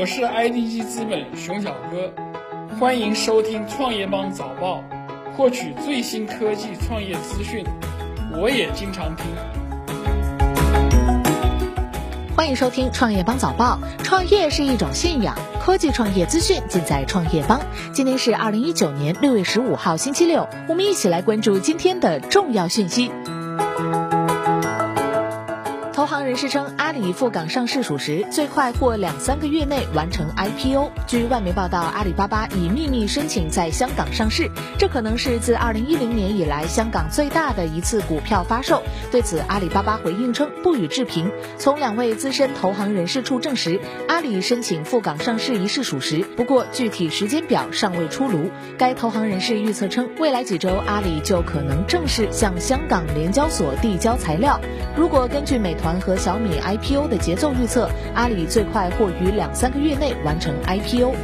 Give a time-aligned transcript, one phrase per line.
[0.00, 2.10] 我是 IDG 资本熊小哥，
[2.78, 4.82] 欢迎收听创业邦早报，
[5.36, 7.62] 获取最新科技创业资讯。
[8.32, 9.26] 我也经常听。
[12.34, 13.78] 欢迎收听创业邦早报。
[14.02, 17.60] 创业是一种信仰，科技创业资讯尽在创业邦。
[17.92, 23.12] 今天是二零一九年六月十五号，星期六，我们一起来关注今天的重要讯息。
[26.30, 30.92] 人士称，阿里赴港上市属实，最快或两三个月内完成 IPO。
[31.08, 38.80] 据外媒报道，阿里巴巴已秘密申请在香港上市，这可能是自2010年以来香港最大的一次股票发售。
[39.10, 41.28] 对此，阿里巴巴回应称不予置评。
[41.58, 48.48] 从两位资深投行人士处证实，阿里申请赴港上市一事属实，不过具体时间表尚未出炉。
[48.78, 54.60] 该投行人士预测称，未来几周阿里就可能正式向香港联交所递交材料。
[54.96, 55.90] 如果根据美团。
[56.00, 61.14] 和小米 IPO 的节奏预测，阿里最快或于两三个月内完成 IPO。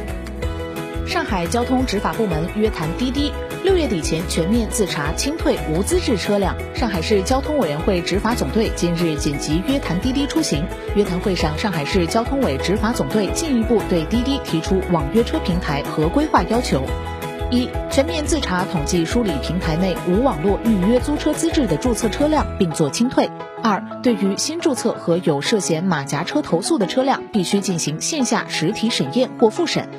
[1.05, 3.31] 上海交通执法部门约谈滴滴，
[3.63, 6.55] 六月底前全面自查清退无资质车辆。
[6.73, 10.65] 上海市交通委员会执法总队今日紧急约谈滴滴出行。
[10.95, 16.81] 约谈会上，上海市交通委执法总队进一步对滴滴提出网约车平台合规化要求。
[17.49, 23.29] 一、全面自查统计梳理平台内无网络预约租车资质的注册车辆，并做清退。
[23.63, 29.89] 二、对于新注册和有涉嫌马甲车投诉的车辆，必须进行线下实体审验或复审。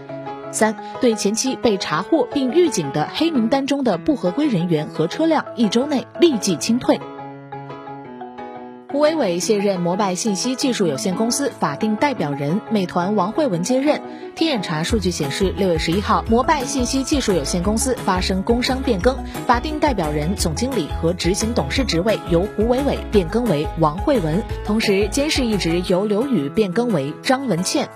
[0.50, 6.98] 三、对前期被查获并预警的黑名单中的不合规人员和车辆，一周内立即清退。
[8.90, 14.00] 胡伟伟卸任摩拜信息技术有限公司法定代表人，美团王慧文接任。
[14.34, 19.14] 天眼查数据显示，六月十一号，摩拜信息技术有限公司发生工商变更，
[19.46, 27.86] 法定代表人、总经理和执行董事职位由胡伟伟变更为王慧文，同时监事一职由刘宇变更为张文倩。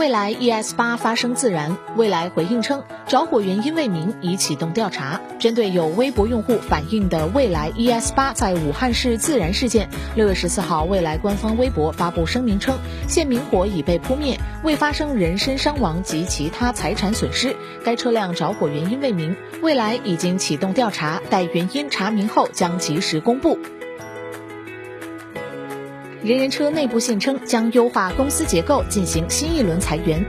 [0.00, 5.20] 蔚来 ES 八发生自燃，蔚来回应称着火原因未明，已启动调查。
[5.38, 17.54] 针对有微博用户反映的蔚来 ES 八在武汉市自燃事件，六月十四号，蔚来官方微博发布声明称，现明火已被扑灭，未发生人身伤亡及其他财产损失。
[17.84, 23.58] 该车辆着火原因未明，蔚来已经启动调查，待原因查明后将及时公布。
[26.22, 30.22] 人人车内部现称将优化公司结构，进行新一轮裁员。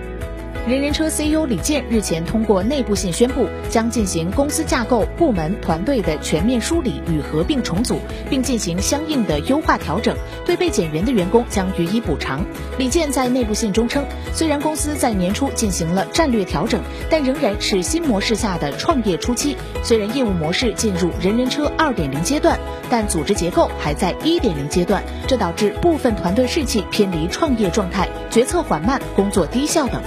[0.68, 7.98] 人人车 CEO 李健日前通过内部信宣布，将进行公司架构、部门、团队的全面梳理与合并重组，
[8.30, 10.16] 并进行相应的优化调整。
[10.46, 12.46] 对被减员的员工将予以补偿。
[12.78, 16.80] 李健在内部信中称，虽然公司在年初进行了战略调整，
[17.10, 19.58] 但仍然是新模式下的创业初期。
[19.84, 30.00] 虽然业务模式进入人人车2.0阶段，但组织结构还在1.0阶段，这导致部分团队士气偏离创业状态，决策缓慢，工作低效等。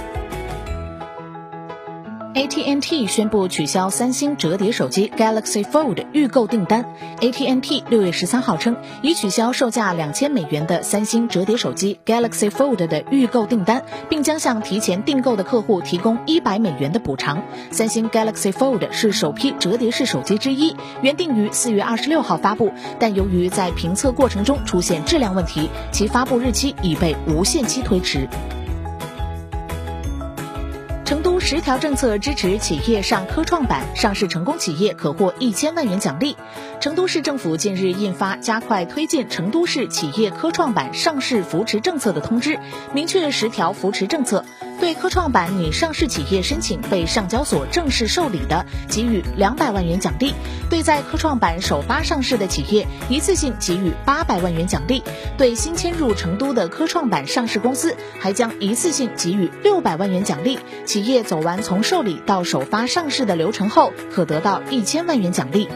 [2.35, 6.83] AT&T 宣布取消三星折叠手机 Galaxy Fold 预购订单。
[7.21, 17.41] AT&T 六月十三号称，已取消售价两千美元的三星折叠手机 Galaxy Fold 的预购订单，并将向提前订购的客户提供一百美元的补偿。
[17.71, 22.69] 三星 Galaxy Fold 是首批折叠式手机之一，原定于四月二十六号发布，
[22.99, 28.27] 但由于在评测过程中出现质量问题，其发布日期已被无限期推迟。
[31.05, 36.35] 成都十条政策支持企业上科创板，上市成功企业可获一千万元奖励。
[36.79, 42.59] 成都市政府近日印发加快推进成都市企业科创板上市扶持政策的通知，
[42.91, 44.43] 明确十条扶持政策。
[44.79, 50.33] 对科创板拟上市企业申请被上交所正式受理的，给予两百万元奖励；
[50.69, 55.01] 对在科创板首发上市的企业，一次性给予八百万元奖励；
[55.37, 60.59] 对新迁入成都的科创板上市公司，还将一次性给予六百万元奖励。
[60.85, 65.67] 企业走完从受理到首发上市的流程后，可得到一千万元奖励。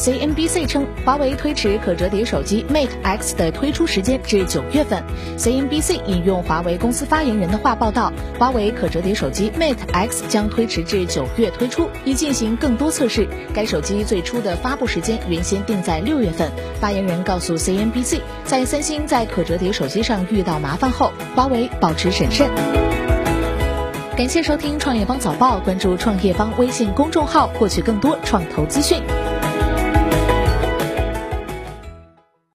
[0.00, 5.04] CNBC 称，华为推迟可折叠手机 Mate X 的推出时间至九月份。
[5.36, 13.28] CNBC 引用华为公司发言人的话报道，华为可折叠手机 Mate X 将推迟至九月推出，以进行更多测试。
[13.52, 16.50] 该手机最初的发布时间原先定在六月份。
[16.80, 22.48] 发言人告诉 CNBC，在三星在可折叠手机上遇到麻烦后，华为保持审慎。
[24.16, 29.02] 感谢收听创业邦早报，关注创业邦微信公众号，获取更多创投资讯。